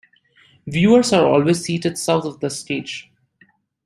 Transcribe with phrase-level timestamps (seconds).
[0.65, 3.11] Viewers are always seated south of the stage.